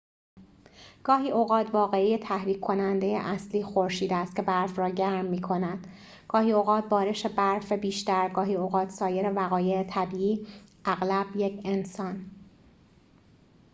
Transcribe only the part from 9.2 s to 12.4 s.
وقایع طبیعی اغلب یک انسان